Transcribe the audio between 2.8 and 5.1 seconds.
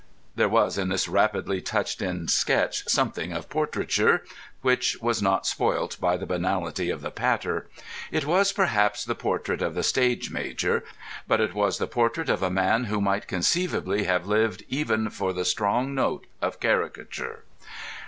something of portraiture which